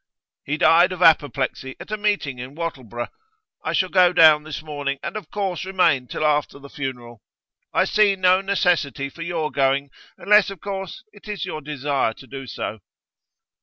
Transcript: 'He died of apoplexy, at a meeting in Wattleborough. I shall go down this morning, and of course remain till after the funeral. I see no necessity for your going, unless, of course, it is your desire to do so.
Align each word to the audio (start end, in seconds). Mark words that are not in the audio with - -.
'He 0.45 0.57
died 0.57 0.91
of 0.93 1.03
apoplexy, 1.03 1.75
at 1.79 1.91
a 1.91 1.95
meeting 1.95 2.39
in 2.39 2.55
Wattleborough. 2.55 3.09
I 3.63 3.73
shall 3.73 3.89
go 3.89 4.11
down 4.11 4.41
this 4.41 4.63
morning, 4.63 4.97
and 5.03 5.15
of 5.15 5.29
course 5.29 5.63
remain 5.63 6.07
till 6.07 6.25
after 6.25 6.57
the 6.57 6.71
funeral. 6.71 7.21
I 7.71 7.85
see 7.85 8.15
no 8.15 8.41
necessity 8.41 9.09
for 9.11 9.21
your 9.21 9.51
going, 9.51 9.91
unless, 10.17 10.49
of 10.49 10.59
course, 10.59 11.03
it 11.13 11.27
is 11.27 11.45
your 11.45 11.61
desire 11.61 12.15
to 12.15 12.25
do 12.25 12.47
so. 12.47 12.79